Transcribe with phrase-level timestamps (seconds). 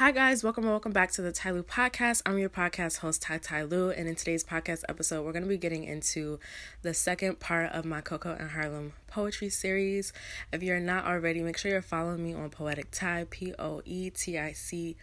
[0.00, 0.42] Hi, guys.
[0.42, 2.22] Welcome and welcome back to the Tai Lu podcast.
[2.24, 3.90] I'm your podcast host, Tai Tai Lu.
[3.90, 6.38] And in today's podcast episode, we're going to be getting into
[6.80, 10.14] the second part of my Koko and Harlem poetry series.
[10.54, 14.08] If you're not already, make sure you're following me on Poetic Tai, P O E
[14.08, 14.96] T I C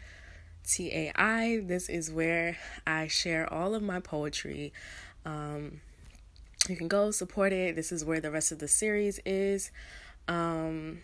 [0.63, 1.61] T A I.
[1.63, 2.57] This is where
[2.87, 4.73] I share all of my poetry.
[5.27, 5.81] Um,
[6.67, 7.75] you can go support it.
[7.75, 9.69] This is where the rest of the series is.
[10.27, 11.01] Um,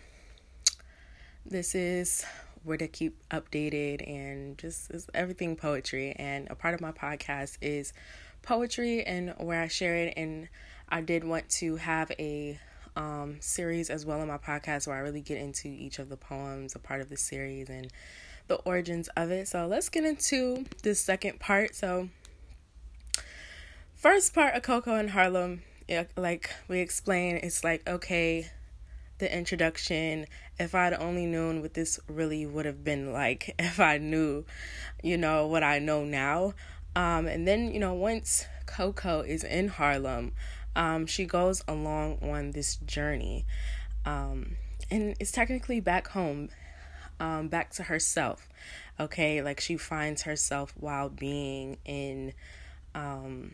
[1.46, 2.26] this is
[2.64, 6.16] where to keep updated and just everything poetry.
[6.18, 7.94] And a part of my podcast is
[8.42, 10.14] poetry and where I share it.
[10.18, 10.50] And
[10.90, 12.60] I did want to have a
[12.96, 16.18] um, series as well in my podcast where I really get into each of the
[16.18, 17.92] poems, a part of the series, and
[18.48, 19.48] the origins of it.
[19.48, 21.76] So let's get into this second part.
[21.76, 22.10] So,
[23.96, 25.64] first part of Koko and Harlem,
[26.16, 28.50] like we explained, it's like, okay,
[29.20, 30.26] the introduction
[30.60, 34.46] if I'd only known what this really would have been like if I knew,
[35.02, 36.54] you know, what I know now.
[36.96, 40.34] Um, and then, you know, once Koko is in Harlem,
[40.76, 43.46] um, she goes along on this journey.
[44.06, 44.58] Um,
[44.92, 46.50] and it's technically back home,
[47.20, 48.48] um, back to herself.
[49.00, 52.34] Okay, like she finds herself while being in
[52.94, 53.54] um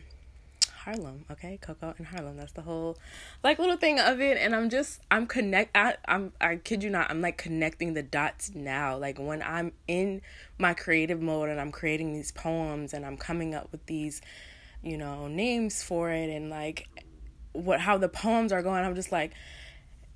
[0.84, 1.58] Harlem, okay?
[1.60, 2.36] Koko in Harlem.
[2.36, 2.98] That's the whole
[3.42, 6.90] like little thing of it and I'm just I'm connect I I'm I kid you
[6.90, 8.96] not, I'm like connecting the dots now.
[8.96, 10.22] Like when I'm in
[10.58, 14.22] my creative mode and I'm creating these poems and I'm coming up with these,
[14.82, 16.88] you know, names for it and like
[17.52, 19.32] what how the poems are going, I'm just like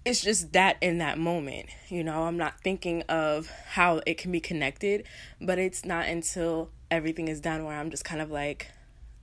[0.04, 2.24] it's just that in that moment, you know.
[2.24, 5.06] I'm not thinking of how it can be connected,
[5.40, 8.70] but it's not until everything is done where I'm just kind of like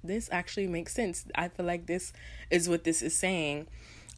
[0.04, 1.26] this actually makes sense.
[1.36, 2.14] I feel like this
[2.50, 3.68] is what this is saying.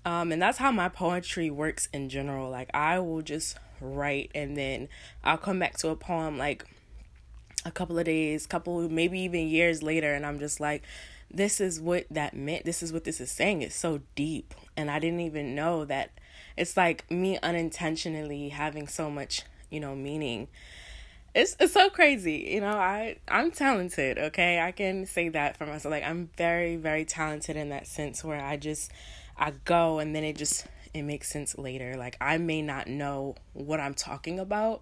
[0.06, 2.50] Um, and that's how my poetry works in general.
[2.50, 4.90] Like, I will just write and then
[5.24, 6.66] I'll come back to a poem like
[7.66, 10.84] a couple of days, couple, maybe even years later, and I'm just like,
[11.32, 12.66] this is what that meant.
[12.66, 13.62] This is what this is saying.
[13.62, 14.54] It's so deep.
[14.78, 16.12] And I didn't even know that
[16.58, 20.48] it's like me unintentionally having so much, you know, meaning
[21.36, 24.60] it's it's so crazy you know i i'm talented okay?
[24.60, 28.44] I can say that for myself like i'm very very talented in that sense where
[28.44, 28.92] i just
[29.38, 31.96] i go and then it just it makes sense later.
[31.98, 34.82] Like i may not know what i'm talking about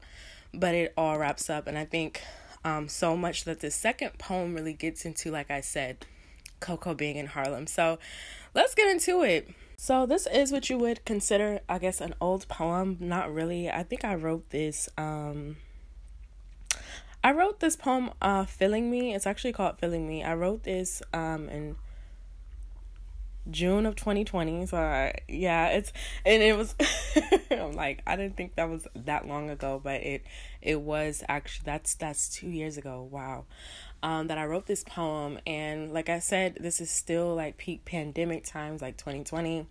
[0.54, 1.68] but it all wraps up.
[1.68, 2.22] And i think
[2.66, 6.06] um so much that the second poem really gets into like i said
[6.60, 7.66] koko being in harlem.
[7.66, 7.98] So
[8.54, 9.50] let's get into it.
[9.78, 12.98] So this is what you would consider i guess an old poem.
[13.00, 13.70] Not really.
[13.70, 15.56] I think i wrote this um
[17.24, 19.14] I wrote this poem, uh, Feeling Me.
[19.14, 20.24] It's actually called Filling Me.
[20.24, 21.76] I wrote this um, in
[23.50, 24.66] June of 2020.
[24.66, 25.94] So, I, yeah, it's,
[26.26, 26.74] and it was,
[27.52, 30.24] I'm like, I didn't think that was that long ago, but it,
[30.64, 33.08] it was actually, that's, that's two years ago.
[33.10, 33.46] Wow.
[34.02, 35.38] Um, that I wrote this poem.
[35.46, 39.68] And like I said, this is still like peak pandemic times, like 2020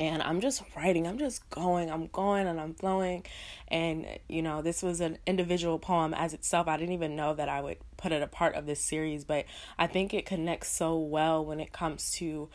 [0.00, 1.06] and I'm just writing.
[1.06, 1.90] I'm just going.
[1.90, 3.24] I'm going and I'm flowing.
[3.68, 6.68] And you know, this was an individual poem as itself.
[6.68, 9.44] I didn't even know that I would put it a part of this series, but
[9.78, 12.48] I think it connects so well when it comes to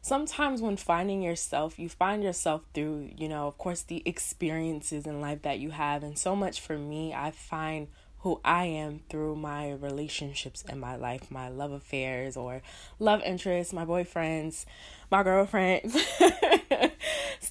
[0.00, 5.20] sometimes when finding yourself, you find yourself through, you know, of course the experiences in
[5.20, 6.02] life that you have.
[6.02, 7.88] And so much for me, I find
[8.20, 12.62] who I am through my relationships in my life, my love affairs or
[12.98, 14.64] love interests, my boyfriends,
[15.10, 15.96] my girlfriends,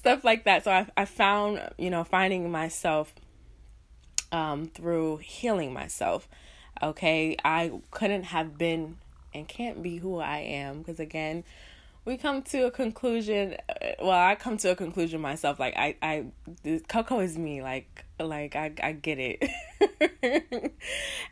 [0.08, 0.64] stuff like that.
[0.64, 3.12] So I, I found, you know, finding myself
[4.32, 6.26] um, through healing myself.
[6.82, 8.96] Okay, I couldn't have been
[9.34, 11.44] and can't be who I am because again,
[12.06, 15.94] we come to a conclusion uh, well i come to a conclusion myself like i
[16.00, 16.24] i
[16.88, 19.44] koko is me like like i i get it.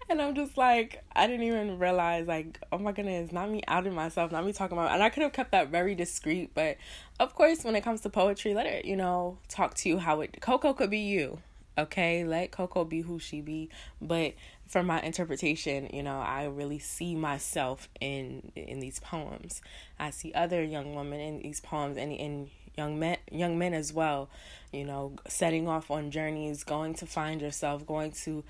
[0.08, 3.94] And i'm just like i didn't even realize like oh my goodness not me outing
[3.94, 6.76] myself not me talking about and i could have kept that very discreet but
[7.18, 10.20] of course when it comes to poetry let it you know talk to you how
[10.20, 11.38] it koko could be you
[11.78, 12.24] okay?
[12.24, 13.68] Let koko be who she be.
[14.00, 14.34] But
[14.66, 19.62] from my interpretation you know i really see myself in in these poems.
[19.98, 23.92] I see other young women in these poems and in young men young men as
[23.92, 24.28] well
[24.72, 28.44] you know setting off on journeys going to find yourself going to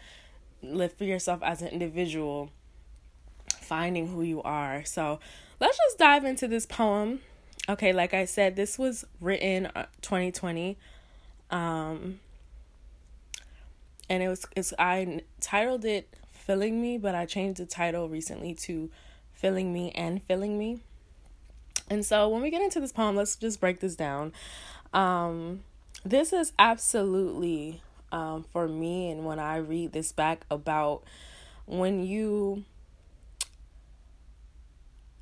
[0.62, 2.50] live for yourself as an individual
[3.60, 5.20] finding who you are so
[5.60, 7.20] let's just dive into this poem
[7.68, 9.70] okay like i said this was written
[10.02, 10.76] 2020
[11.50, 12.18] uh, um
[14.08, 18.54] and it was it's I titled it "Filling Me," but I changed the title recently
[18.54, 18.90] to
[19.32, 20.80] "Filling Me and Filling Me."
[21.88, 24.32] And so when we get into this poem, let's just break this down.
[24.92, 25.62] Um,
[26.04, 31.02] this is absolutely um, for me and when I read this back about
[31.66, 32.64] when you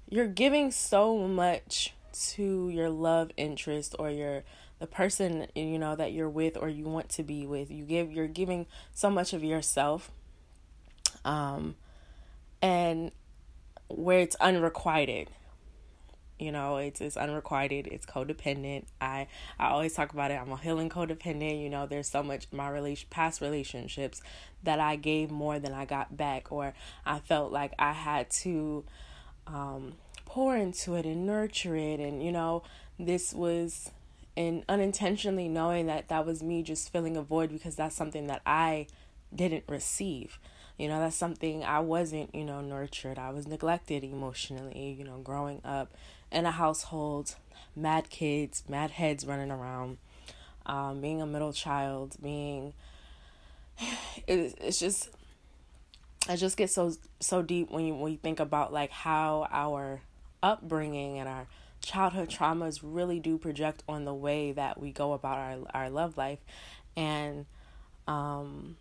[0.09, 4.45] you're giving so much to your love interest or your
[4.79, 8.13] the person you know that you're with or you want to be with you give
[8.13, 10.11] you're giving so much of yourself
[11.25, 11.75] um
[12.61, 13.11] and
[13.89, 15.31] where it's unrequited
[16.39, 18.85] you know it's it's unrequited it's codependent.
[19.01, 19.27] I
[19.59, 20.35] i always talk about it.
[20.35, 21.63] I'm a healing codependent.
[21.63, 24.23] You know there's so much my relation past relationships
[24.63, 26.73] that i gave more than i got back or
[27.05, 28.83] i felt like i had to
[29.47, 29.93] um
[30.25, 32.01] pour into it and nurture it.
[32.01, 32.63] And you know
[32.99, 33.91] this was
[34.37, 38.43] and unintentionally knowing that that was me just filling a void because that's something that
[38.45, 38.89] I
[39.35, 40.39] didn't receive.
[40.77, 43.17] You know, that's something I wasn't, you know, nurtured.
[43.17, 45.95] I was neglected emotionally, you know, growing up
[46.35, 47.37] in a household,
[47.77, 49.99] mad kids, mad heads running around,
[50.67, 52.75] um, being a middle child, being
[54.27, 55.11] it, it's just
[56.29, 60.01] it just gets so so deep when you when you think about like how our
[60.43, 61.47] upbringing and our
[61.81, 66.17] childhood traumas really do project on the way that we go about our our love
[66.17, 66.41] life.
[66.97, 67.47] And
[68.07, 68.77] um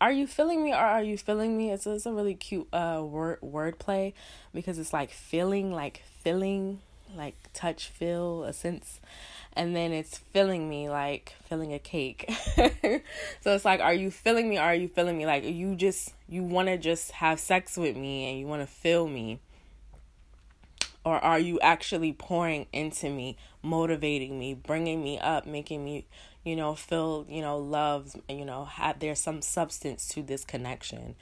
[0.00, 1.70] are you feeling me or are you feeling me?
[1.70, 4.12] It's, it's a really cute uh word wordplay
[4.52, 6.80] because it's like feeling like feeling
[7.14, 9.00] like touch feel a sense.
[9.54, 12.30] And then it's filling me like filling a cake.
[13.40, 15.24] So it's like are you feeling me or are you feeling me?
[15.24, 18.66] Like you just you want to just have sex with me and you want to
[18.66, 19.40] feel me.
[21.04, 26.06] Or are you actually pouring into me motivating me bringing me up making me
[26.46, 31.16] you know feel you know love you know have there's some substance to this connection.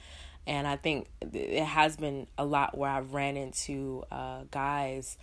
[0.47, 5.17] And i think it has been a lot where i've ran into uh, guys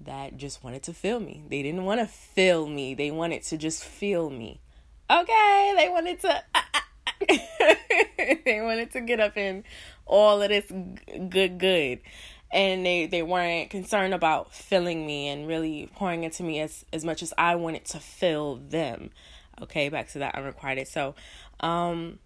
[0.00, 1.44] that just wanted to feel me.
[1.48, 2.94] They didn't want to feel me.
[2.94, 4.60] They wanted to just feel me.
[5.10, 5.74] Okay?
[5.76, 7.14] They wanted to ah, ah, ah.
[8.44, 9.64] they wanted to get up in
[10.06, 10.66] all of this
[11.28, 12.00] good good.
[12.50, 17.04] And they they weren't concerned about filling me and really pouring into me as as
[17.04, 19.10] much as I wanted to fill them.
[19.62, 20.88] Okay, back to that unrequited.
[20.88, 21.14] So,
[21.60, 22.18] um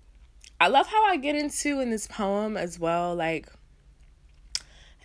[0.60, 3.48] I love how I get into in this poem as well like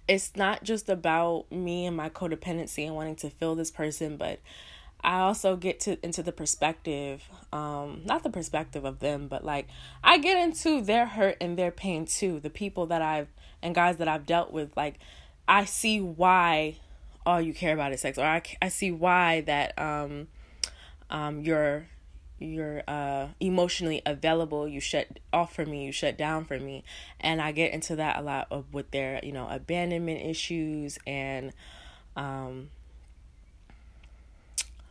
[0.07, 4.39] it's not just about me and my codependency and wanting to fill this person, but
[5.03, 9.67] I also get to into the perspective, um, not the perspective of them, but like
[10.03, 12.39] I get into their hurt and their pain too.
[12.39, 13.27] The people that I've
[13.61, 14.99] and guys that I've dealt with, like
[15.47, 16.77] I see why
[17.25, 20.27] all you care about is sex, or I, I see why that um
[21.09, 21.87] um you're
[22.39, 26.83] you're uh emotionally available you shut off for me you shut down for me.
[27.19, 31.53] And i get into that a lot of with their you know abandonment issues and
[32.15, 32.69] um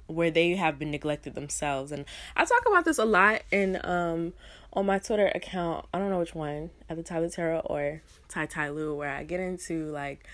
[0.07, 1.93] where they have been neglected themselves.
[1.93, 2.05] And
[2.37, 4.33] i talk about this a lot in um
[4.75, 8.47] on my Twitter account, I don't know which one, at the Tyler Tarot or Tai
[8.47, 10.25] Tai Lu, where I get into like,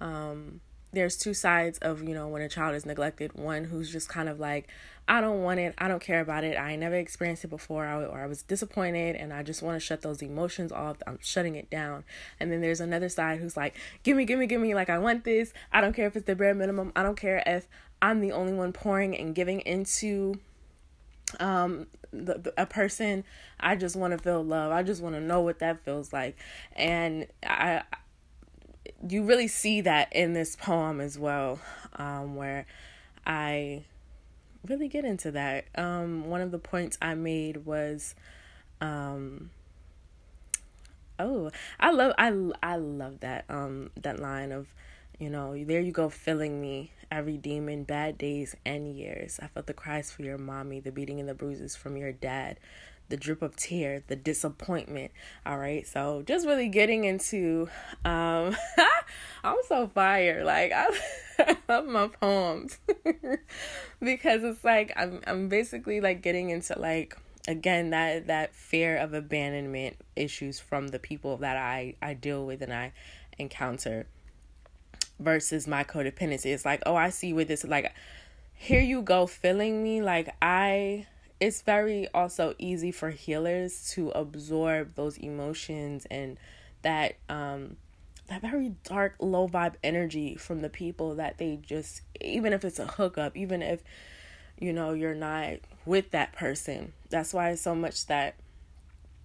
[0.00, 0.60] um,
[0.92, 3.32] there's two sides of, you know, when a child is neglected.
[3.34, 4.68] One who's just kind of like,
[5.08, 8.20] I don't want it, I don't care about it, I never experienced it before, or
[8.20, 10.98] I was disappointed and I just want to shut those emotions off.
[11.06, 12.04] I'm shutting it down.
[12.38, 14.98] And then there's another side who's like, give me, give me, give me, like, I
[14.98, 15.52] want this.
[15.72, 16.92] I don't care if it's the bare minimum.
[16.94, 17.66] I don't care if
[18.00, 20.34] I'm the only one pouring and giving into
[21.40, 23.24] um the, the, a person
[23.58, 26.36] i just want to feel love i just want to know what that feels like
[26.76, 27.82] and i
[29.08, 31.58] you really see that in this poem as well
[31.96, 32.66] um where
[33.26, 33.82] i
[34.68, 38.14] really get into that um one of the points i made was
[38.80, 39.50] um
[41.18, 44.66] oh i love i i love that um that line of
[45.18, 49.38] you know there you go filling me every demon, bad days and years.
[49.42, 52.58] I felt the cries for your mommy, the beating and the bruises from your dad,
[53.12, 55.12] the drip of tear, the disappointment.
[55.44, 57.68] All right, so just really getting into.
[58.06, 58.56] Um,
[59.44, 60.46] I'm so fired.
[60.46, 60.88] Like I,
[61.68, 62.78] love my poems
[64.00, 67.14] because it's like I'm I'm basically like getting into like
[67.46, 72.62] again that that fear of abandonment issues from the people that I I deal with
[72.62, 72.94] and I
[73.38, 74.06] encounter
[75.20, 76.46] versus my codependency.
[76.46, 77.92] It's like, oh, I see with this like
[78.54, 81.08] here you go filling me like I
[81.42, 86.38] it's very also easy for healers to absorb those emotions and
[86.82, 87.76] that um
[88.28, 92.78] that very dark low vibe energy from the people that they just even if it's
[92.78, 93.82] a hookup, even if
[94.60, 96.92] you know you're not with that person.
[97.10, 98.36] That's why so much that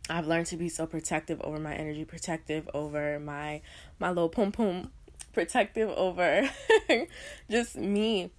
[0.09, 3.61] I've learned to be so protective over my energy, protective over my
[3.99, 4.91] my little pum pum
[5.33, 6.49] protective over
[7.51, 8.31] just me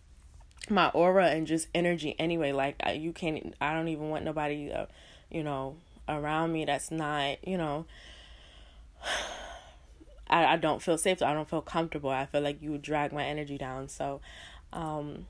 [0.71, 4.87] my aura and just energy anyway like you can't i don't even want nobody uh,
[5.31, 5.77] you know,
[6.09, 7.87] around me that's not, you know,
[10.31, 11.23] I, I don't feel safe.
[11.23, 12.11] I don't feel comfortable.
[12.11, 13.89] I feel like you would drag my energy down.
[13.89, 14.21] So,
[14.73, 15.27] um,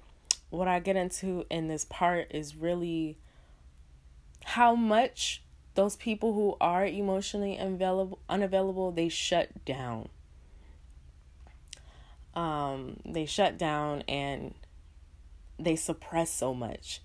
[0.51, 3.17] what I get into in this part is really
[4.45, 5.43] how much
[5.75, 10.09] those people who are emotionally unavailable, unavailable they shut down.
[12.35, 14.55] Um, they shut down and
[15.59, 17.01] they suppress so much.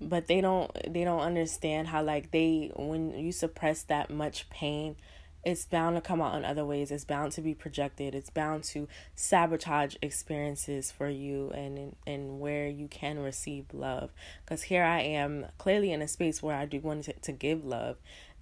[0.00, 4.96] But they don't they don't understand how like they when you suppress that much pain
[5.44, 6.90] it's bound to come out in other ways.
[6.90, 8.14] It's bound to be projected.
[8.14, 14.10] It's bound to sabotage experiences for you and and where you can receive love.
[14.44, 17.64] Because here i am clearly in a space where i do want to, to give
[17.64, 17.96] love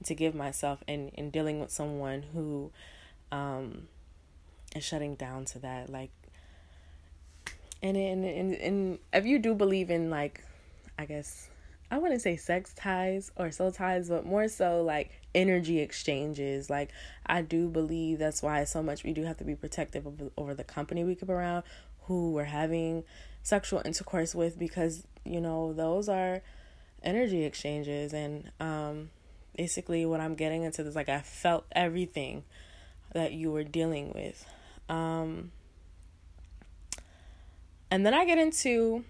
[0.04, 2.70] to give myself and in dealing with someone who
[3.30, 3.88] um
[4.74, 6.10] is shutting down to that like
[7.82, 10.44] and and and, and if you do believe in like
[10.98, 11.48] i guess
[11.92, 16.70] I wouldn't say sex ties or soul ties, but more so like energy exchanges.
[16.70, 16.88] Like
[17.26, 20.54] I do believe that's why so much we do have to be protective of, over
[20.54, 21.64] the company we keep around,
[22.04, 23.04] who we're having
[23.42, 26.40] sexual intercourse with, because you know those are
[27.02, 28.14] energy exchanges.
[28.14, 29.10] And um,
[29.54, 32.44] basically, what I'm getting into is like I felt everything
[33.12, 34.46] that you were dealing with.
[34.88, 35.52] Um,
[37.92, 39.04] and then I get into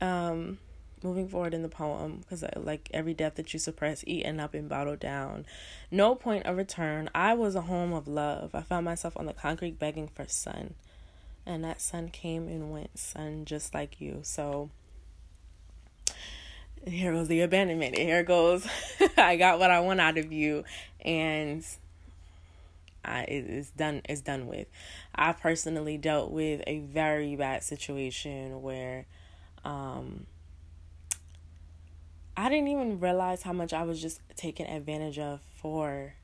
[0.00, 0.56] um,
[1.02, 4.54] moving forward in the poem because uh, like every death that you suppress eaten up
[4.54, 5.44] and bottled down
[5.90, 7.10] no point of return.
[7.14, 8.54] I was a home of love.
[8.54, 10.72] I found myself on the concrete begging for sun.
[11.44, 14.20] And that sun came and went sun just like you.
[14.22, 14.70] So
[16.86, 17.98] here goes the abandonment.
[17.98, 18.66] Here goes.
[19.18, 20.64] I got what i want out of you.
[21.04, 21.62] And
[23.04, 24.66] I, it's done it's done with
[25.14, 29.06] i personally dealt with a very bad situation where
[29.64, 30.26] um
[32.36, 36.14] I didn't even realize how much I was just taken advantage of for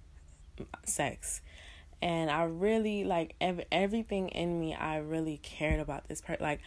[0.84, 1.40] sex.
[2.02, 6.60] And I really like ev- everything in me I really cared about this part like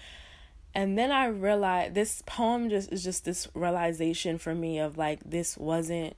[0.75, 5.19] and then I realized this poem just is just this realization for me of like
[5.25, 6.15] this wasn't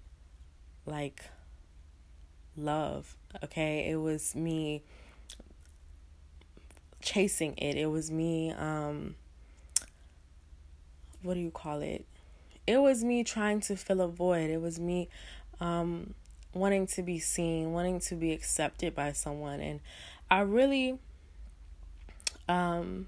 [0.85, 1.23] like
[2.57, 3.89] love, okay?
[3.89, 4.83] It was me
[7.01, 7.75] chasing it.
[7.75, 9.15] It was me um
[11.21, 12.05] what do you call it?
[12.67, 14.49] it was me trying to fill a void.
[14.49, 15.09] It was me
[15.59, 16.13] um,
[16.53, 19.59] wanting to be seen, wanting to be accepted by someone.
[19.59, 19.81] And
[20.31, 20.97] I really
[22.49, 23.07] um,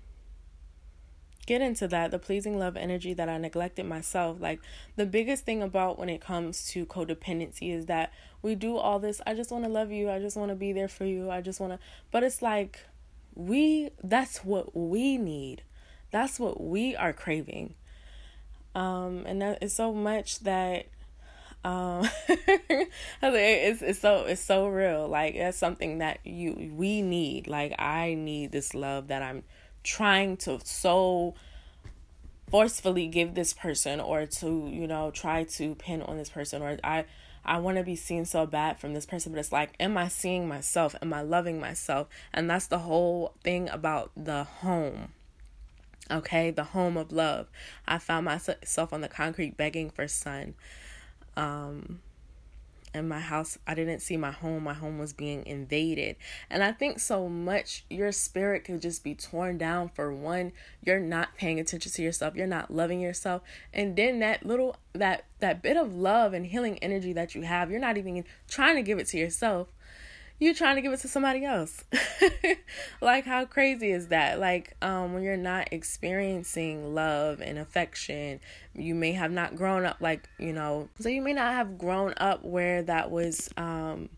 [1.47, 4.39] get into that the pleasing love energy that I neglected myself.
[4.39, 4.59] Like,
[4.95, 9.21] the biggest thing about when it comes to codependency is that we do all this.
[9.25, 10.09] I just want to love you.
[10.09, 11.29] I just want to be there for you.
[11.29, 11.79] I just want to,
[12.11, 12.79] but it's like,
[13.35, 15.63] we, that's what we need.
[16.11, 17.75] That's what we are craving.
[18.75, 20.87] Um, and that is so much that
[21.65, 25.07] um it's it's so it's so real.
[25.07, 27.47] Like that's something that you we need.
[27.47, 29.43] Like I need this love that I'm
[29.83, 31.33] trying to so
[32.49, 36.77] forcefully give this person or to, you know, try to pin on this person or
[36.83, 37.05] I
[37.47, 40.09] I want to be seen so bad from this person, but it's like, am I
[40.09, 40.95] seeing myself?
[41.01, 42.07] Am I loving myself?
[42.33, 45.13] And that's the whole thing about the home
[46.09, 47.47] okay the home of love
[47.85, 50.53] i found myself on the concrete begging for sun
[51.35, 51.99] um
[52.97, 54.63] in my house i didn't see my home.
[54.63, 56.15] My home was being invaded.
[56.49, 60.51] And i think so much your spirit could just be torn down for one
[60.83, 63.41] you're not paying attention to yourself you're not loving yourself.
[63.73, 67.71] And then that little that that bit of love and healing energy that you have
[67.71, 69.67] you're not even trying to give it to yourself
[70.39, 71.83] you trying to give it to somebody else.
[73.01, 74.39] like how crazy is that?
[74.39, 78.39] Like um when you're not experiencing love and affection,
[78.73, 82.13] you may have not grown up like, you know, so you may not have grown
[82.17, 84.09] up where that was um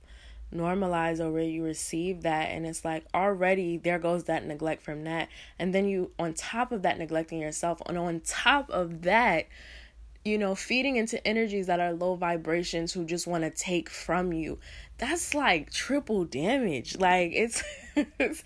[0.51, 5.03] normalized or where you receive that and it's like already there goes that neglect from
[5.03, 9.45] that and then you on top of that neglecting yourself and on top of that
[10.25, 14.33] you know, feeding into energies that are low vibrations who just want to take from
[14.33, 14.59] you.
[14.97, 16.97] That's like triple damage.
[16.97, 17.63] Like it's
[18.17, 18.43] it's,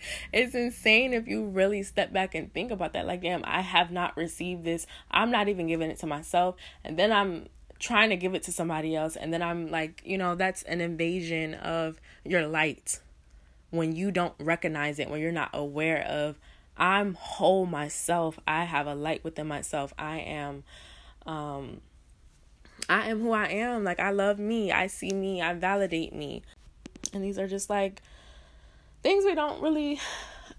[0.56, 3.06] insane if you really step back and think about that.
[3.06, 4.86] Like, damn, I have not received this.
[5.12, 6.56] I'm not even giving it to myself.
[6.84, 7.48] And then I'm
[7.80, 9.15] trying to give it to somebody else.
[9.15, 13.00] And then I'm like, you know, that's an invasion of your light
[13.74, 16.38] when you don't recognize it, when you're not aware of,
[16.77, 18.39] I'm whole myself.
[18.48, 19.94] I have a light within myself.
[19.98, 20.63] I am
[21.25, 21.82] um
[22.89, 23.84] I am who I am.
[23.84, 24.72] Like I love me.
[24.72, 25.42] I see me.
[25.42, 26.44] I validate me.
[27.13, 28.01] And these are just like
[29.01, 30.00] things we don't really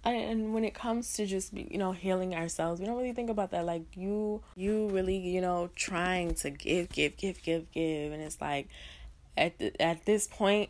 [0.04, 3.50] and when it comes to just you know healing ourselves we don't really think about
[3.50, 8.22] that like you you really you know trying to give give give give give and
[8.22, 8.68] it's like
[9.36, 10.68] at the, at this point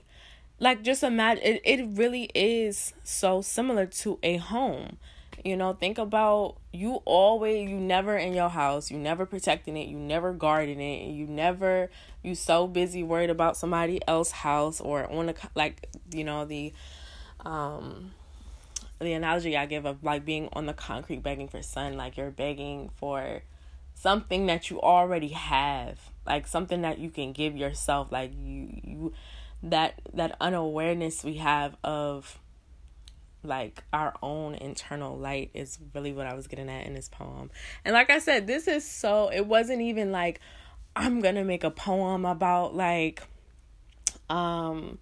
[0.60, 4.96] like just imagine it, it really is so similar to a home
[5.44, 9.88] you know think about you always you never in your house you never protecting it
[9.88, 11.90] you never guarding it you never
[12.22, 16.72] you so busy worried about somebody else house or on the like you know the
[17.44, 18.12] um
[19.00, 22.30] the analogy I give of like being on the concrete begging for sun, like you're
[22.30, 23.42] begging for
[23.94, 29.12] something that you already have, like something that you can give yourself, like you you
[29.62, 32.38] that that unawareness we have of
[33.44, 37.50] like our own internal light is really what I was getting at in this poem.
[37.84, 40.40] And like I said, this is so it wasn't even like
[40.96, 43.22] I'm going to make a poem about like
[44.30, 44.98] um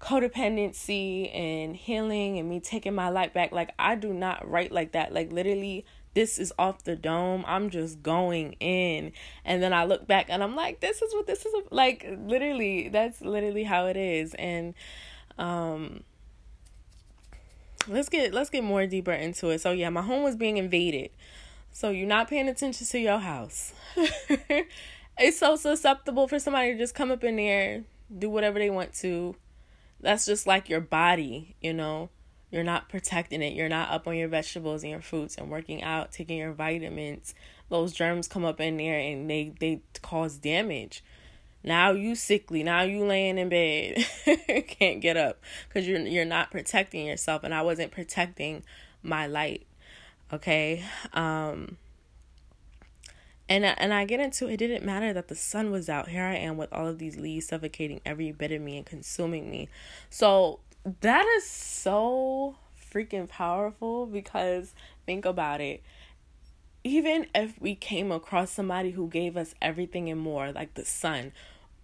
[0.00, 3.52] codependency and healing and me taking my light back.
[3.52, 5.12] Like, I do not write like that.
[5.12, 5.84] Like, literally,
[6.14, 7.44] this is off the dome.
[7.46, 9.12] I'm just going in.
[9.44, 12.06] And then I look back and I'm like, this is what this is like.
[12.24, 14.34] Literally, that's literally how it is.
[14.34, 14.74] And,
[15.38, 16.04] um,
[17.88, 19.60] let's get let's get more deeper into it.
[19.60, 21.10] So yeah, my home was being invaded.
[21.72, 23.74] So you're not paying attention to your house.
[25.18, 27.84] it's so susceptible for somebody to just come up in there,
[28.18, 29.36] do whatever they want to,
[30.00, 32.10] that's just like your body, you know.
[32.50, 33.54] You're not protecting it.
[33.54, 37.34] You're not up on your vegetables and your fruits and working out, taking your vitamins.
[37.68, 41.02] Those germs come up in there and they they cause damage.
[41.66, 42.62] Now you sickly.
[42.62, 44.06] Now you laying in bed,
[44.68, 47.42] can't get up because you're you're not protecting yourself.
[47.42, 48.62] And I wasn't protecting
[49.02, 49.66] my light.
[50.32, 50.84] Okay.
[51.12, 51.76] Um
[53.48, 56.08] and and I get into it didn't matter that the sun was out.
[56.08, 59.50] Here I am with all of these leaves suffocating every bit of me and consuming
[59.50, 59.68] me.
[60.08, 60.60] So
[61.00, 62.56] that is so
[62.92, 64.72] freaking powerful because
[65.04, 65.82] think about it.
[66.84, 71.32] Even if we came across somebody who gave us everything and more, like the sun,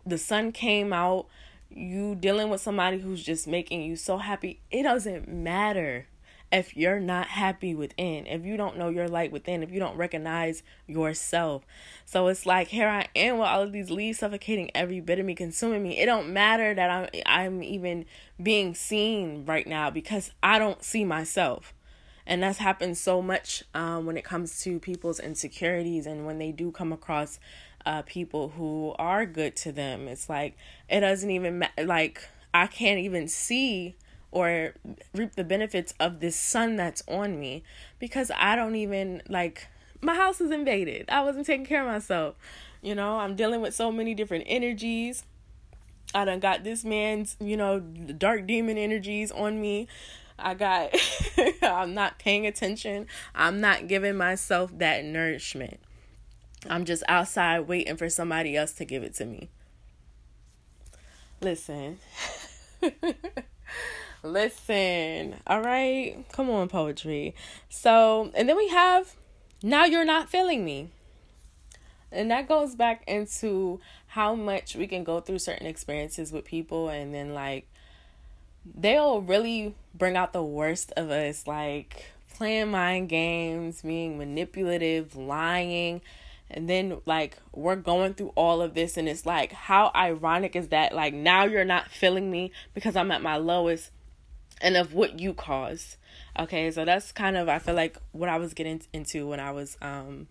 [0.07, 1.27] the sun came out,
[1.71, 6.07] you dealing with somebody who's just making you so happy, it doesn't matter
[6.53, 9.97] if you're not happy within, if you don't know your light within, if you don't
[9.97, 11.65] recognize yourself.
[12.05, 15.25] So it's like here I am with all of these leaves suffocating every bit of
[15.25, 15.99] me, consuming me.
[15.99, 18.05] It don't matter that I'm I'm even
[18.41, 21.73] being seen right now because I don't see myself.
[22.25, 26.53] And that's happened so much um, when it comes to people's insecurities and when they
[26.53, 27.41] do come across
[27.87, 30.09] uh, people who are good to them.
[30.09, 30.57] It's like
[30.89, 33.97] it doesn't even ma- like I can't even see
[34.31, 34.75] or
[35.15, 37.63] reap the benefits of this sun that's on me
[37.99, 39.69] because I don't even like
[40.01, 41.09] my house is invaded.
[41.09, 42.35] I wasn't taking care of myself.
[42.83, 45.25] You know, I'm dealing with so many different energies.
[46.15, 49.87] I done got this man's, you know, dark demon energies on me.
[50.39, 50.95] I got,
[51.63, 53.07] I'm not paying attention.
[53.35, 55.79] I'm not giving myself that nourishment.
[56.69, 59.49] I'm just outside waiting for somebody else to give it to me.
[61.41, 61.99] Listen.
[64.23, 66.25] Listen, all right?
[66.31, 67.35] Come on, poetry.
[67.69, 69.17] So, and then we have
[69.63, 70.91] now you're not feeling me.
[72.13, 76.89] And that goes back into how much we can go through certain experiences with people
[76.89, 77.67] and then like
[78.75, 86.01] they'll really bring out the worst of us like playing mind games, being manipulative, lying,
[86.53, 90.69] and then like we're going through all of this and it's like how ironic is
[90.69, 93.91] that like now you're not feeling me because I'm at my lowest
[94.61, 95.97] and of what you caused.
[96.39, 99.51] Okay, so that's kind of I feel like what I was getting into when I
[99.51, 100.29] was um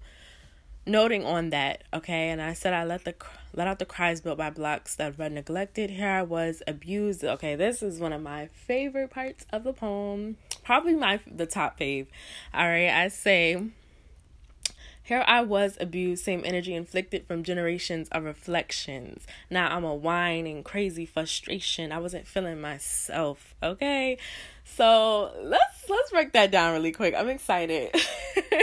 [0.85, 1.83] noting on that.
[1.93, 3.15] Okay, and I said I let the
[3.53, 5.91] let out the cries built by blocks that were neglected.
[5.91, 7.23] Here I was abused.
[7.23, 10.37] Okay, this is one of my favorite parts of the poem.
[10.63, 12.07] Probably my the top fave.
[12.53, 13.61] All right, I say
[15.11, 19.27] here I was abused, same energy inflicted from generations of reflections.
[19.49, 21.91] Now I'm a whining, crazy frustration.
[21.91, 23.53] I wasn't feeling myself.
[23.61, 24.17] Okay,
[24.63, 27.13] so let's let's break that down really quick.
[27.13, 27.93] I'm excited.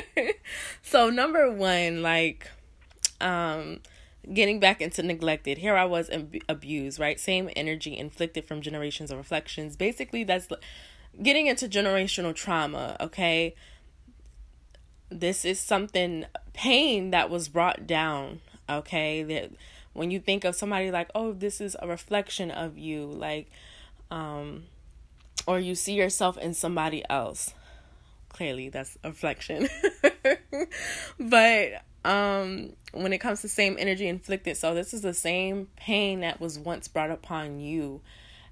[0.83, 2.51] so number one, like,
[3.21, 3.81] um,
[4.33, 5.59] getting back into neglected.
[5.59, 6.99] Here I was ab- abused.
[6.99, 9.77] Right, same energy inflicted from generations of reflections.
[9.77, 10.49] Basically, that's
[11.23, 12.97] getting into generational trauma.
[13.01, 13.55] Okay
[15.11, 19.23] this is something pain that was brought down okay?
[19.23, 19.51] That
[19.92, 23.51] when you think of somebody like oh this is a reflection of you like
[24.11, 24.64] um
[25.47, 27.55] or you see yourself in somebody else.
[28.29, 29.68] Clearly that's a reflection.
[31.18, 36.21] But um when it comes to same energy inflicted so this is the same pain
[36.21, 38.01] that was once brought upon you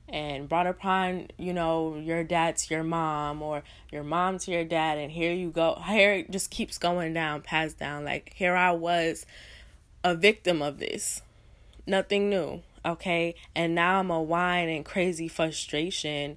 [0.09, 4.64] and brought upon, you know, your dad to your mom or your mom to your
[4.64, 5.81] dad and here you go.
[5.87, 8.05] Here it just keeps going down, passed down.
[8.05, 9.27] Like here I was
[10.05, 11.23] a victim of this.
[11.87, 12.62] Nothing new.
[12.85, 13.35] Okay.
[13.55, 16.37] And now I'm a whine and crazy frustration.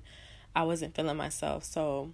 [0.56, 1.64] I wasn't feeling myself.
[1.64, 2.12] So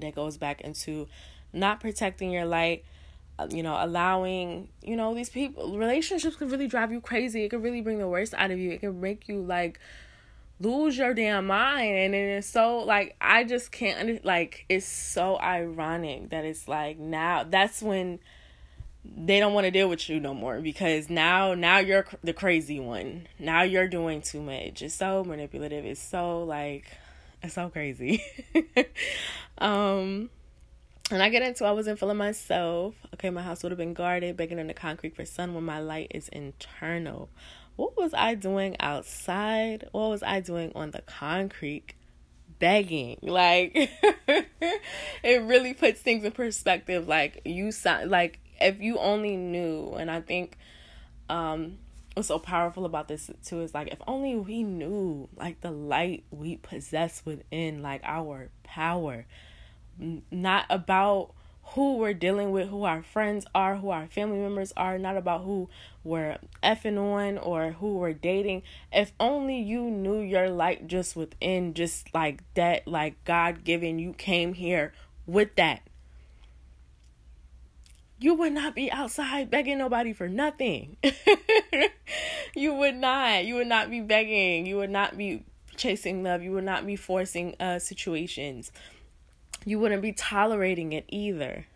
[0.00, 1.06] that goes back into
[1.52, 2.84] not protecting your light
[3.50, 7.44] you know allowing you know these people relationships can really drive you crazy.
[7.44, 8.70] It can really bring the worst out of you.
[8.70, 9.80] It can make you like
[10.60, 11.96] lose your damn mind.
[11.96, 17.44] And it's so like i just can't like it's so ironic that it's like now
[17.44, 18.20] that's when
[19.04, 22.80] they don't want to deal with you no more because now now you're the crazy
[22.80, 23.26] one.
[23.38, 24.82] Now you're doing too much.
[24.82, 25.84] It's so manipulative.
[25.84, 26.86] It's so like
[27.42, 28.22] it's so crazy.
[29.56, 30.30] Um
[31.10, 32.94] and I get into I wasn't feeling myself.
[33.14, 35.78] Okay, my house would have been guarded, begging in the concrete for sun when my
[35.78, 37.28] light is internal.
[37.76, 39.88] What was I doing outside?
[39.92, 41.94] What was I doing on the concrete?
[42.58, 43.18] Begging.
[43.20, 43.72] Like
[45.22, 47.06] it really puts things in perspective.
[47.06, 50.56] Like you sound like if you only knew, and I think
[51.28, 51.78] um
[52.14, 56.24] what's so powerful about this too is like if only we knew like the light
[56.30, 59.26] we possess within like our power
[60.30, 61.34] not about
[61.68, 65.42] who we're dealing with, who our friends are, who our family members are, not about
[65.42, 65.68] who
[66.04, 68.62] we're effing on or who we're dating.
[68.92, 74.12] If only you knew your light just within, just like that, like God given, you
[74.12, 74.92] came here
[75.26, 75.82] with that.
[78.20, 80.96] You would not be outside begging nobody for nothing.
[82.54, 83.44] you would not.
[83.44, 84.66] You would not be begging.
[84.66, 85.44] You would not be
[85.76, 86.42] chasing love.
[86.42, 88.70] You would not be forcing uh situations
[89.64, 91.66] you wouldn't be tolerating it either.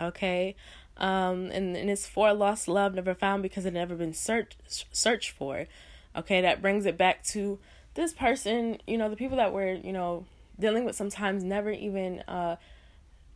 [0.00, 0.54] Okay?
[0.96, 4.56] Um, and, and it's for lost love never found because it never been searched
[4.92, 5.66] searched for.
[6.14, 7.58] Okay, that brings it back to
[7.94, 10.24] this person, you know, the people that we're, you know,
[10.58, 12.56] dealing with sometimes never even uh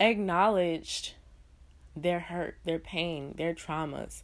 [0.01, 1.13] acknowledged
[1.95, 4.23] their hurt, their pain, their traumas.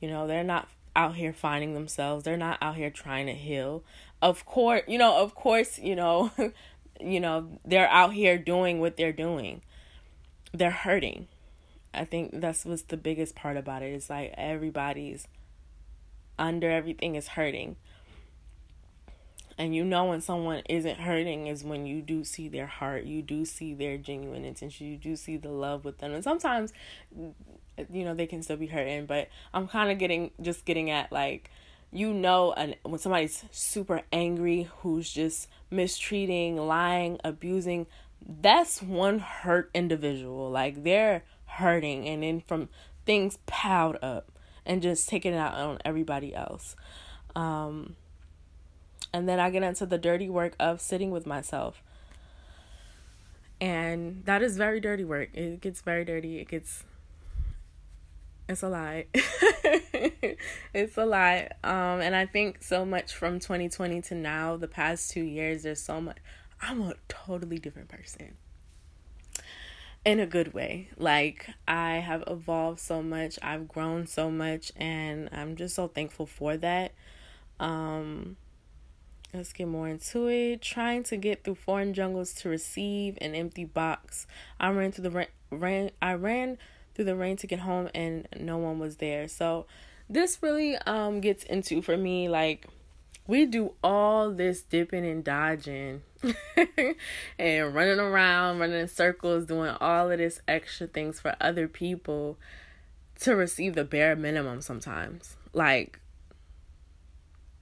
[0.00, 2.24] You know, they're not out here finding themselves.
[2.24, 3.82] They're not out here trying to heal.
[4.22, 6.30] Of course, you know, of course, you know,
[7.00, 9.62] you know, they're out here doing what they're doing.
[10.52, 11.28] They're hurting.
[11.94, 13.92] I think that's what's the biggest part about it.
[13.92, 15.26] It's like everybody's
[16.38, 17.76] under everything is hurting.
[19.56, 23.22] And you know when someone isn't hurting is when you do see their heart, you
[23.22, 26.12] do see their genuine intention, you do see the love with them.
[26.12, 26.72] And sometimes
[27.16, 31.10] you know they can still be hurting, but I'm kind of getting just getting at
[31.10, 31.50] like
[31.92, 37.86] you know and when somebody's super angry who's just mistreating lying abusing
[38.26, 40.50] that's one hurt individual.
[40.50, 42.68] Like they're hurting and then from
[43.06, 44.30] things piled up
[44.66, 46.76] and just taking it out on everybody else.
[47.34, 47.96] Um
[49.12, 51.82] and then i get into the dirty work of sitting with myself.
[53.60, 55.30] And that is very dirty work.
[55.34, 56.38] It gets very dirty.
[56.38, 56.84] It gets
[58.48, 59.04] it's a lot.
[60.74, 61.52] it's a lot.
[61.62, 65.82] Um, and I think so much from 2020 to now, the past two years, there's
[65.82, 66.16] so much.
[66.60, 68.36] I'm a totally different person
[70.04, 70.88] in a good way.
[70.96, 76.26] Like, I have evolved so much, I've grown so much, and I'm just so thankful
[76.26, 76.92] for that.
[77.60, 78.36] Um,
[79.34, 80.62] let's get more into it.
[80.62, 84.26] Trying to get through foreign jungles to receive an empty box.
[84.58, 85.90] I ran through the ran.
[86.00, 86.58] I ran
[86.98, 89.28] through the rain to get home and no one was there.
[89.28, 89.66] So
[90.10, 92.66] this really um gets into for me like
[93.28, 96.02] we do all this dipping and dodging
[97.38, 102.36] and running around, running in circles, doing all of this extra things for other people
[103.20, 105.36] to receive the bare minimum sometimes.
[105.52, 106.00] Like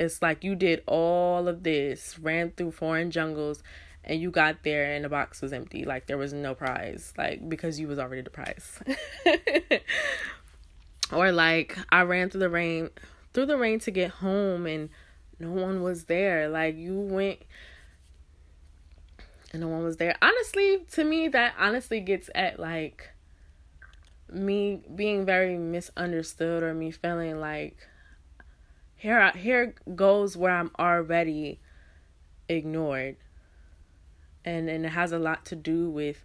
[0.00, 3.62] it's like you did all of this, ran through foreign jungles,
[4.06, 7.48] and you got there and the box was empty like there was no prize like
[7.48, 8.80] because you was already the prize.
[11.12, 12.90] Or like i ran through the rain
[13.32, 14.88] through the rain to get home and
[15.38, 16.48] no one was there.
[16.48, 17.38] Like you went
[19.52, 20.16] and no one was there.
[20.20, 23.10] Honestly to me that honestly gets at like
[24.28, 27.76] me being very misunderstood or me feeling like
[28.96, 31.60] here here goes where i'm already
[32.48, 33.16] ignored
[34.46, 36.24] and and it has a lot to do with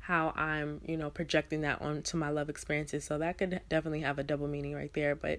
[0.00, 3.04] how I'm, you know, projecting that onto my love experiences.
[3.04, 5.14] So that could definitely have a double meaning right there.
[5.14, 5.38] But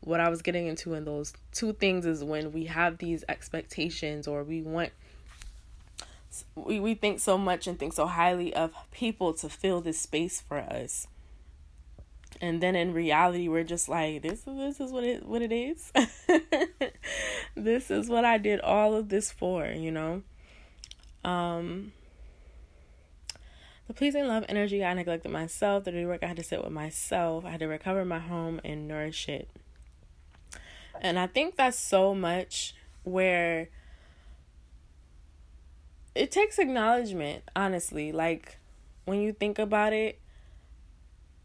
[0.00, 4.28] what I was getting into in those two things is when we have these expectations
[4.28, 4.90] or we want
[6.54, 10.40] we, we think so much and think so highly of people to fill this space
[10.40, 11.06] for us.
[12.40, 15.92] and then in reality we're just like this this is what it what it is
[17.56, 20.22] this is what i did all of this for you know
[21.24, 21.92] um
[23.86, 25.84] the pleasing love energy i neglected myself.
[25.84, 27.44] The work i had to sit with myself.
[27.44, 29.48] I had to recover my home and nourish it.
[31.00, 33.68] And i think that's so much where
[36.14, 38.12] it takes acknowledgement honestly.
[38.12, 38.58] Like
[39.04, 40.18] when you think about it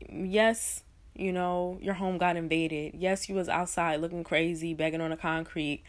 [0.09, 0.83] yes
[1.15, 2.93] you know, your home got invaded.
[2.95, 5.81] Yes, you was outside looking crazy, begging on the concrete,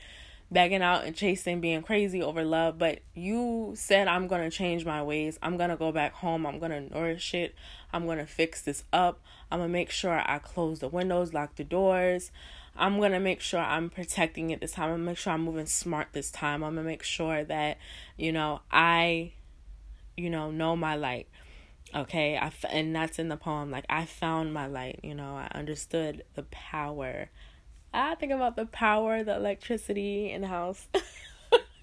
[0.51, 4.85] begging out and chasing, being crazy over love, but you said I'm going to change
[4.85, 5.39] my ways.
[5.43, 6.47] I'm going to go back home.
[6.47, 7.55] I'm going to nourish it.
[7.93, 9.21] I'm going to fix this up.
[9.51, 12.31] I'm going to make sure I close the windows, lock the doors.
[12.77, 14.85] I'm going to make sure I'm protecting it this time.
[14.85, 16.63] I'm going to make sure I'm moving smart this time.
[16.63, 17.79] I'm going to make sure that,
[18.17, 19.33] you know, I
[20.17, 21.29] you know, know my light
[21.95, 25.49] okay I, and that's in the poem like i found my light you know i
[25.57, 27.31] understood the power
[27.97, 30.87] i think about the power the electricity in the house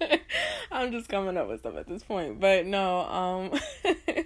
[0.72, 3.60] i'm just coming up with stuff at this point but no um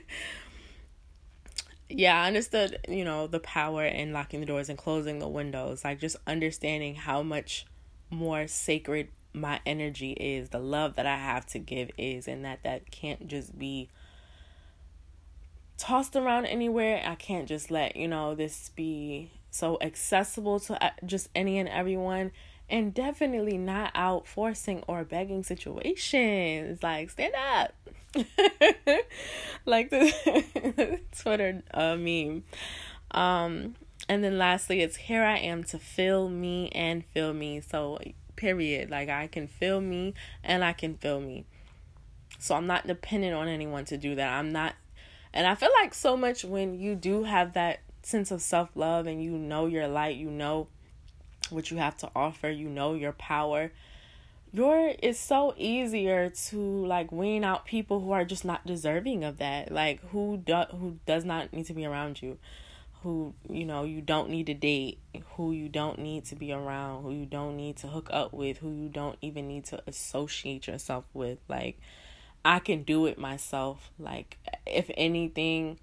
[1.88, 5.84] yeah i understood you know the power in locking the doors and closing the windows
[5.84, 7.66] like just understanding how much
[8.10, 12.62] more sacred my energy is the love that i have to give is and that
[12.62, 13.88] that can't just be
[15.78, 17.00] tossed around anywhere.
[17.04, 21.68] I can't just let, you know, this be so accessible to uh, just any and
[21.68, 22.32] everyone.
[22.70, 26.82] And definitely not out forcing or begging situations.
[26.82, 27.72] Like, stand up.
[29.64, 32.44] like the Twitter uh, meme.
[33.10, 33.74] Um,
[34.06, 37.62] and then lastly, it's here I am to feel me and feel me.
[37.62, 37.98] So,
[38.36, 38.90] period.
[38.90, 40.12] Like, I can feel me
[40.44, 41.46] and I can feel me.
[42.38, 44.30] So, I'm not dependent on anyone to do that.
[44.30, 44.74] I'm not
[45.32, 49.06] and I feel like so much when you do have that sense of self love
[49.06, 50.68] and you know your light, you know
[51.50, 53.72] what you have to offer, you know your power.
[54.52, 59.38] Your it's so easier to like wean out people who are just not deserving of
[59.38, 59.70] that.
[59.70, 62.38] Like who do, who does not need to be around you.
[63.02, 64.98] Who, you know, you don't need to date,
[65.36, 68.58] who you don't need to be around, who you don't need to hook up with,
[68.58, 71.38] who you don't even need to associate yourself with.
[71.46, 71.78] Like
[72.44, 73.90] I can do it myself.
[73.98, 75.78] Like, if anything,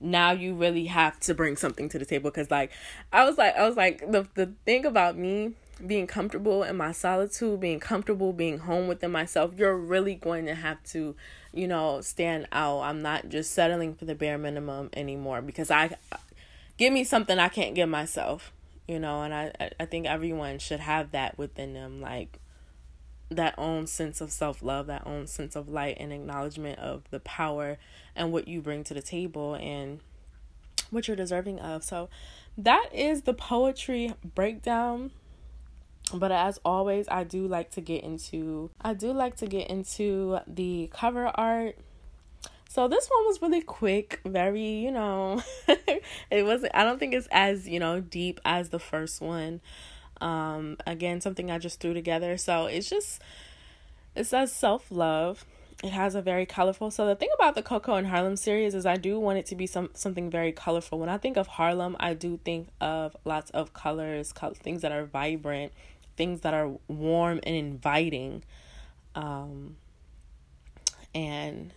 [0.00, 2.70] now you really have to bring something to the table because like
[3.12, 5.52] i was like i was like the the thing about me
[5.86, 10.54] being comfortable in my solitude being comfortable being home within myself you're really going to
[10.54, 11.14] have to
[11.52, 12.80] you know stand out.
[12.80, 15.90] I'm not just settling for the bare minimum anymore because i
[16.76, 18.52] give me something i can't give myself
[18.86, 22.40] you know and i i think everyone should have that within them like
[23.30, 27.20] that own sense of self love, that own sense of light and acknowledgement of the
[27.20, 27.78] power
[28.16, 30.00] and what you bring to the table and
[30.90, 31.84] what you're deserving of.
[31.84, 32.08] So
[32.56, 35.10] that is the poetry breakdown.
[36.12, 40.38] But as always, I do like to get into I do like to get into
[40.46, 41.76] the cover art.
[42.70, 47.28] So this one was really quick, very, you know, it wasn't I don't think it's
[47.30, 49.60] as, you know, deep as the first one.
[50.20, 52.36] Um, again, something I just threw together.
[52.36, 53.20] So it's just,
[54.14, 55.44] it says self love.
[55.82, 56.90] It has a very colorful.
[56.90, 59.54] So the thing about the Koko and Harlem series is I do want it to
[59.54, 60.98] be some something very colorful.
[60.98, 64.90] When I think of Harlem, I do think of lots of colors, color, things that
[64.90, 65.72] are vibrant,
[66.16, 68.42] things that are warm and inviting.
[69.14, 69.76] Um,
[71.14, 71.72] and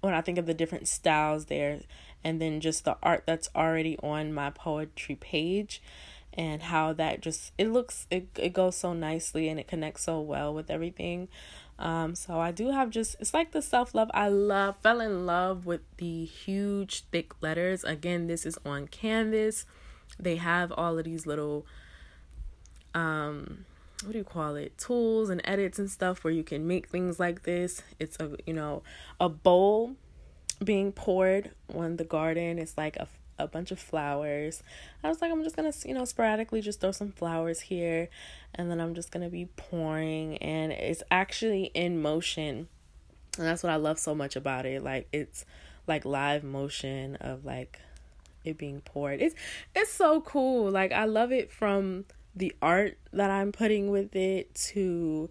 [0.00, 1.80] when I think of the different styles there,
[2.22, 5.82] and then just the art that's already on my poetry page,
[6.34, 10.20] and how that just it looks it, it goes so nicely and it connects so
[10.20, 11.28] well with everything.
[11.78, 14.10] Um so i do have just it's like the self-love.
[14.14, 17.84] I love fell in love with the huge thick letters.
[17.84, 19.64] Again this is on canvas.
[20.18, 21.66] They have all of these little
[22.94, 23.64] um
[24.02, 24.78] what do you call it?
[24.78, 27.82] Tools and edits and stuff where you can make things like this.
[27.98, 28.82] It's a you know
[29.18, 29.96] a bowl
[30.62, 32.58] being poured on the garden.
[32.58, 33.08] It's like a
[33.42, 34.62] a bunch of flowers.
[35.02, 38.08] I was like, I'm just gonna, you know, sporadically just throw some flowers here,
[38.54, 42.68] and then I'm just gonna be pouring, and it's actually in motion,
[43.38, 44.82] and that's what I love so much about it.
[44.82, 45.44] Like it's
[45.86, 47.78] like live motion of like
[48.44, 49.20] it being poured.
[49.20, 49.34] It's
[49.74, 50.70] it's so cool.
[50.70, 55.30] Like I love it from the art that I'm putting with it to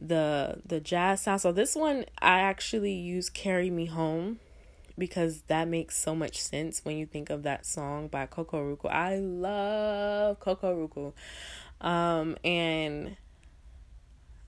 [0.00, 1.40] the the jazz sound.
[1.40, 4.40] So this one I actually use Carry Me Home
[4.98, 8.90] because that makes so much sense when you think of that song by Kokoroko.
[8.90, 11.12] I love Kokoroko.
[11.80, 13.16] Um, and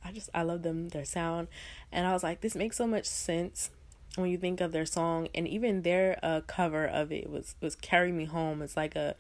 [0.05, 1.49] I just I love them their sound
[1.93, 3.71] and I was like this makes so much sense
[4.15, 7.77] when you think of their song and even their uh cover of it was was
[7.77, 8.63] Carry Me Home.
[8.63, 9.15] It's like a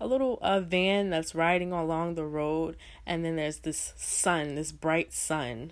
[0.00, 4.72] a little uh, van that's riding along the road, and then there's this sun, this
[4.72, 5.70] bright sun,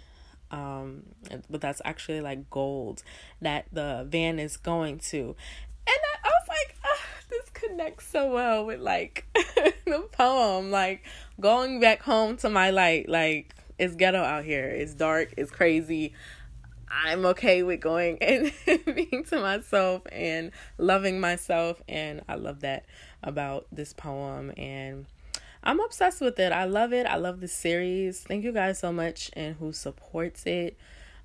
[0.52, 1.02] um,
[1.50, 3.02] but that's actually like gold
[3.40, 5.34] that the van is going to,
[5.86, 11.04] and I, I was like, oh, this connects so well with like the poem, like
[11.40, 16.12] going back home to my light, like it's ghetto out here, it's dark, it's crazy.
[16.92, 21.82] I'm okay with going and being to myself and loving myself.
[21.88, 22.84] And I love that
[23.22, 24.52] about this poem.
[24.56, 25.06] And
[25.64, 26.53] I'm obsessed with it.
[26.53, 27.07] I love it.
[27.07, 28.20] I love the series.
[28.20, 30.77] Thank you guys so much and who supports it.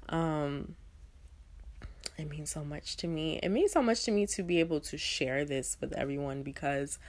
[0.09, 0.75] Um,
[2.17, 3.39] it means so much to me.
[3.41, 6.99] It means so much to me to be able to share this with everyone because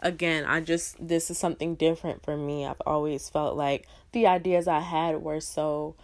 [0.00, 2.66] again, I just this is something different for me.
[2.66, 5.96] I've always felt like the ideas I had were so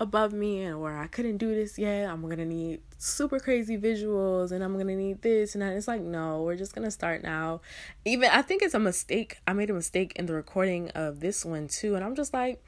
[0.00, 2.08] above me and where I couldn't do this yet.
[2.08, 5.74] I'm gonna need super crazy visuals and I'm gonna need this and that.
[5.74, 7.60] It's like, no, we're just gonna start now.
[8.06, 9.38] Even I think it's a mistake.
[9.46, 12.64] I made a mistake in the recording of this one too, and I'm just like,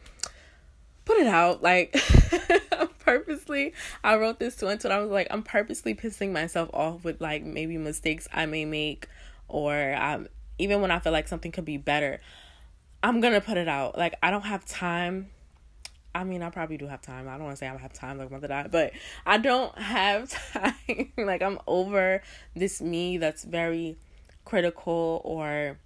[1.07, 1.63] put it out.
[1.63, 1.97] Like
[2.99, 3.73] purposely
[4.05, 7.45] I wrote this to and I was like, I'm purposely pissing myself off with like
[7.45, 9.09] maybe mistakes I may make
[9.49, 12.21] or um even when I feel like something could be better.
[13.03, 13.97] I'm gonna put it out.
[13.97, 15.31] Like I don't have time
[16.15, 17.29] I mean, I probably do have time.
[17.29, 18.93] I don't want to say I have time like mother died, but
[19.25, 21.13] I don't have time.
[21.17, 22.23] like I'm over
[22.55, 23.97] this me that's very
[24.45, 25.79] critical or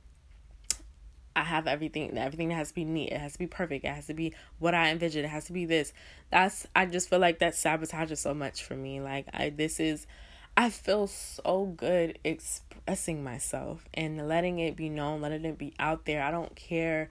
[1.36, 3.10] I have everything everything has to be neat.
[3.12, 3.84] It has to be perfect.
[3.84, 5.24] It has to be what I envision.
[5.24, 5.92] It has to be this.
[6.30, 9.00] That's I just feel like that sabotages so much for me.
[9.00, 10.06] Like I this is
[10.56, 16.06] I feel so good expressing myself and letting it be known, letting it be out
[16.06, 16.22] there.
[16.22, 17.10] I don't care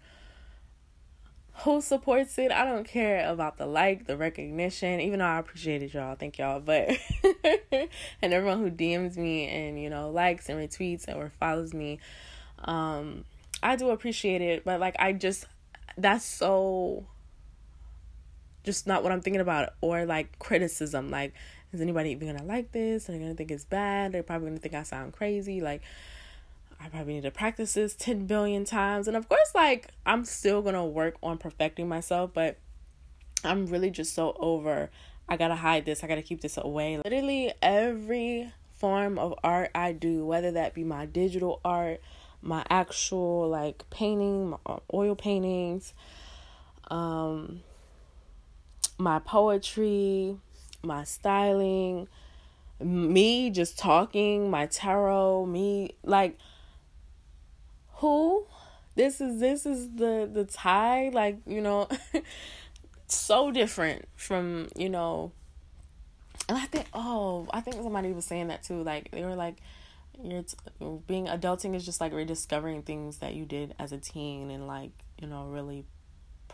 [1.60, 2.52] who supports it.
[2.52, 6.16] I don't care about the like, the recognition, even though I appreciate it, y'all.
[6.16, 6.60] Thank y'all.
[6.60, 6.98] But,
[7.72, 12.00] and everyone who DMs me and, you know, likes and retweets or follows me,
[12.66, 13.24] um,
[13.64, 14.66] I do appreciate it.
[14.66, 15.46] But, like, I just,
[15.98, 17.06] that's so
[18.66, 19.74] just not what I'm thinking about.
[19.80, 21.10] Or, like, criticism.
[21.10, 21.34] Like,
[21.72, 23.06] is anybody even gonna like this?
[23.06, 24.12] They gonna think it's bad?
[24.12, 25.62] They're probably gonna think I sound crazy.
[25.62, 25.82] Like,
[26.86, 29.08] I probably need to practice this 10 billion times.
[29.08, 32.60] And of course, like, I'm still to work on perfecting myself, but
[33.44, 34.92] I'm really just so over.
[35.28, 36.04] I got to hide this.
[36.04, 36.98] I got to keep this away.
[36.98, 42.02] Literally, every form of art I do, whether that be my digital art,
[42.44, 45.92] my actual like painting, my uh, oil paintings,
[46.92, 47.62] um,
[49.00, 50.38] my poetry,
[50.84, 52.08] my styling,
[52.80, 56.38] me just talking, my tarot, me like
[57.96, 58.46] who
[58.96, 61.88] this is this is the the tie like you know
[63.08, 65.32] so different from you know
[66.50, 69.58] and i think oh i think somebody was saying that too like they were like
[70.24, 70.56] you're t-
[71.08, 74.92] being adulting is just like rediscovering things that you did as a teen and like
[75.20, 75.86] you know really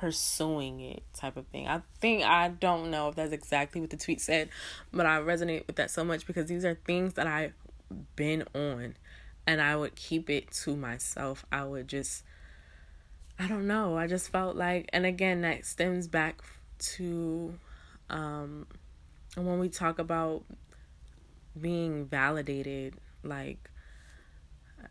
[0.01, 1.67] pursuing it type of thing.
[1.67, 4.49] I think I don't know if that's exactly what the tweet said,
[4.91, 7.53] but I resonate with that so much because these are things that I've
[8.15, 8.95] been on
[9.47, 11.45] and I would keep it to myself.
[11.51, 12.23] I would just
[13.39, 13.97] I don't know.
[13.97, 16.41] I just felt like and again that stems back
[16.95, 17.53] to
[18.09, 18.67] um
[19.35, 20.43] when we talk about
[21.59, 23.69] being validated like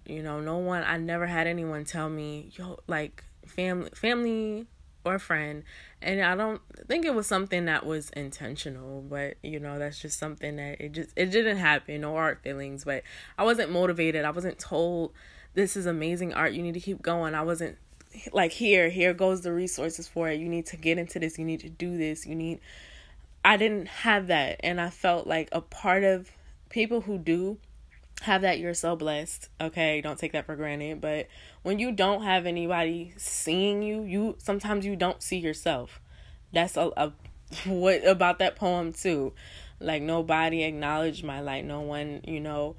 [0.07, 4.67] you know, no one I never had anyone tell me, "Yo, like family family
[5.05, 5.65] or friend.
[6.03, 10.19] And i don't think it was something that was intentional but you know that's just
[10.19, 12.01] something that it just it didn't happen.
[12.01, 13.03] No art feelings but
[13.39, 14.25] i wasn't motivated.
[14.25, 15.13] I wasn't told
[15.55, 16.53] this is amazing art.
[16.53, 17.35] You need to keep going.
[17.35, 17.77] I wasn't
[18.33, 20.41] like here here goes the resources for it.
[20.41, 21.39] You need to get into this.
[21.39, 22.27] You need to do this.
[22.27, 22.61] You need
[23.45, 24.61] i didn't have that.
[24.63, 26.31] And i felt like a part of
[26.69, 27.59] people who do
[28.21, 29.49] have that you're so blessed.
[29.61, 31.01] Okay don't take that for granted.
[31.01, 31.29] But
[31.63, 36.01] when you don't have anybody seeing you you sometimes you don't see yourself.
[36.53, 37.13] That's a, a
[37.67, 39.33] what about that poem too.
[39.81, 41.65] Like nobody acknowledged my light.
[41.65, 42.77] No one you know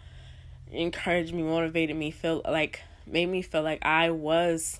[0.71, 4.79] encouraged me motivated me feel like made me feel like i was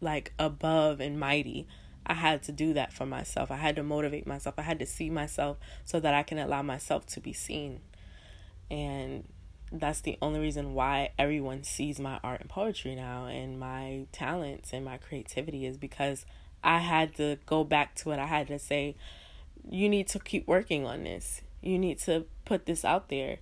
[0.00, 1.66] like above and mighty.
[2.06, 3.50] I had to do that for myself.
[3.50, 4.54] I had to motivate myself.
[4.58, 7.80] I had to see myself so that i can allow myself to be seen.
[8.70, 9.24] And
[9.72, 14.72] that's the only reason why everyone sees my art and poetry now and my talents
[14.72, 16.26] and my creativity is because
[16.62, 18.18] I had to go back to it.
[18.18, 18.96] I had to say,
[19.68, 21.42] you need to keep working on this.
[21.62, 23.38] You need to put this out there.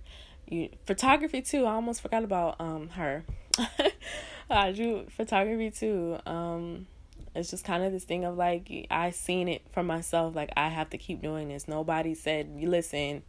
[0.47, 1.65] You photography too.
[1.65, 3.23] I almost forgot about um her.
[4.49, 6.17] I do photography too.
[6.25, 6.87] Um
[7.35, 10.69] it's just kind of this thing of like I seen it for myself like I
[10.69, 11.67] have to keep doing this.
[11.67, 13.23] Nobody said, "Listen,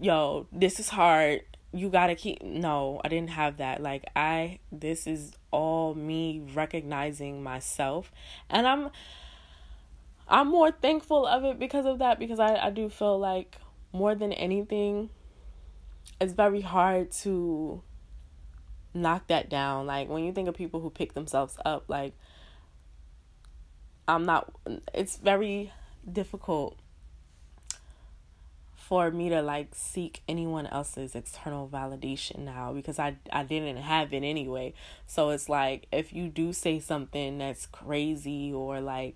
[0.00, 1.42] yo, this is hard
[1.72, 3.82] you gotta keep no i didn't have that.
[3.82, 8.10] Like i this is all me recognizing myself.
[8.48, 8.90] And i'm
[10.28, 13.56] i'm more thankful of it because of that because i i do feel like
[13.92, 15.10] more than anything
[16.20, 17.82] it's very hard to
[18.94, 19.86] knock that down.
[19.86, 22.14] Like when you think of people who pick themselves up like
[24.08, 24.50] i'm not
[24.94, 25.70] it's very
[26.10, 26.78] difficult
[28.88, 34.14] for me to like seek anyone else's external validation now because I I didn't have
[34.14, 34.72] it anyway.
[35.06, 39.14] So it's like if you do say something that's crazy or like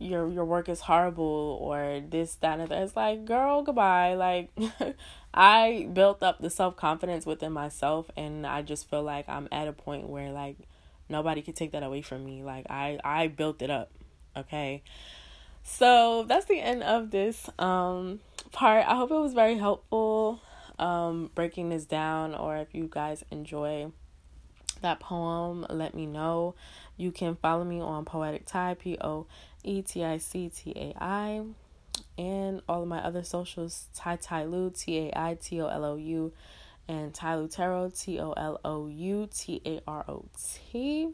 [0.00, 4.14] your your work is horrible or this that and that it's like girl goodbye.
[4.14, 4.50] Like
[5.34, 9.68] I built up the self confidence within myself and I just feel like I'm at
[9.68, 10.56] a point where like
[11.08, 12.42] nobody can take that away from me.
[12.42, 13.92] Like I I built it up
[14.36, 14.82] okay
[15.66, 18.20] so that's the end of this um
[18.52, 18.86] part.
[18.86, 20.40] I hope it was very helpful
[20.78, 23.90] um, breaking this down, or if you guys enjoy
[24.82, 26.54] that poem, let me know.
[26.96, 29.26] You can follow me on Poetic Tai, P O
[29.64, 31.42] E T I C T A I,
[32.16, 35.84] and all of my other socials, Tai Tai Lu, T A I T O L
[35.84, 36.32] O U,
[36.88, 40.24] and Tai Lutaro, T O L O U T A R O
[40.72, 41.08] T.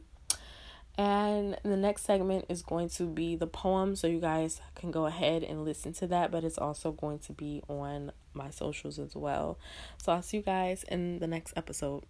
[0.98, 5.06] And the next segment is going to be the poem, so you guys can go
[5.06, 9.16] ahead and listen to that, but it's also going to be on my socials as
[9.16, 9.58] well.
[9.96, 12.04] So I'll see you guys in the next episode.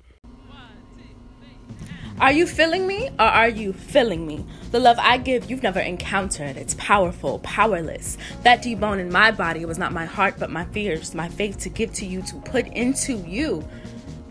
[2.20, 4.44] Are you feeling me or are you feeling me?
[4.70, 6.56] The love I give you've never encountered.
[6.56, 8.18] It's powerful, powerless.
[8.42, 11.58] That deep bone in my body was not my heart, but my fears, my faith
[11.60, 13.66] to give to you, to put into you.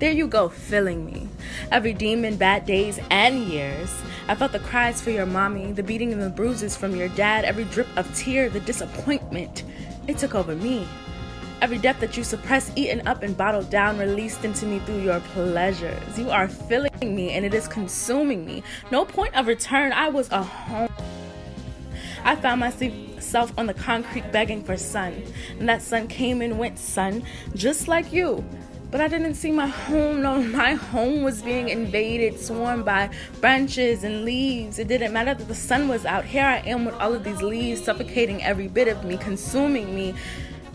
[0.02, 1.30] There you go, filling me.
[1.72, 3.94] Every demon, bad days, and years.
[4.28, 7.46] I felt the cries for your mommy, the beating and the bruises from your dad,
[7.46, 9.64] every drip of tear, the disappointment.
[10.08, 10.88] It took over me.
[11.62, 15.20] Every depth that you suppressed, eaten up, and bottled down, released into me through your
[15.20, 16.18] pleasures.
[16.18, 18.64] You are filling me, and it is consuming me.
[18.90, 19.94] No point of return.
[19.94, 20.90] I was a home.
[22.24, 25.22] I found myself on the concrete begging for sun.
[25.60, 27.22] And that sun came and went, sun,
[27.54, 28.44] just like you.
[28.92, 30.22] But I didn't see my home.
[30.22, 34.80] No, my home was being invaded, swarmed by branches and leaves.
[34.80, 36.26] It didn't matter that the sun was out.
[36.26, 40.14] Here I am with all of these leaves suffocating every bit of me, consuming me.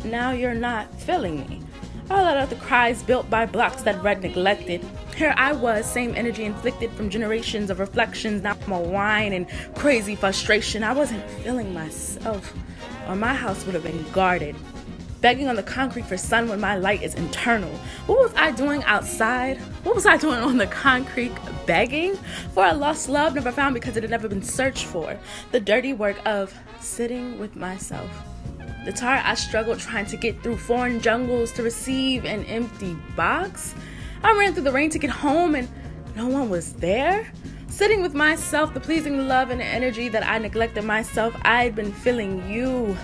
[0.03, 1.61] Now you're not filling me.
[2.09, 4.87] All out the cries built by blocks that read neglected.
[5.17, 9.49] Here I was, same energy inflicted from generations of reflections, now I'm a whine and
[9.75, 10.85] crazy frustration.
[10.85, 12.55] I wasn't feeling myself,
[13.09, 14.55] or my house would have been guarded
[15.21, 17.71] begging on the concrete for sun when my light is internal.
[18.07, 19.59] What was I doing outside?
[19.83, 21.33] What was I doing on the concrete
[21.67, 22.17] begging
[22.53, 25.19] for a lost love never found because it had never been searched for?
[25.53, 28.11] The dirty work of sitting with myself.
[28.85, 33.75] The tired I struggled trying to get through foreign jungles to receive an empty box.
[34.23, 35.69] I ran through the rain to get home and
[36.15, 37.31] no one was there.
[37.69, 42.49] Sitting with myself, the pleasing love and energy that I neglected myself, I'd been feeling
[42.49, 42.97] you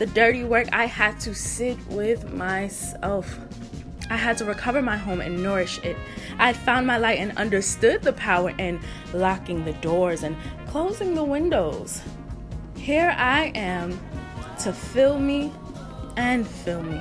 [0.00, 3.38] the dirty work, I had to sit with myself.
[4.08, 5.94] I had to recover my home and nourish it.
[6.38, 8.80] I had found my light and understood the power in
[9.12, 10.38] locking the doors and
[10.68, 12.00] closing the windows.
[12.76, 14.00] Here I am
[14.60, 15.52] to fill me
[16.16, 16.98] and fill me.